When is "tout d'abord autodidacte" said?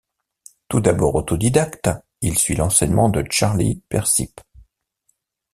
0.67-1.91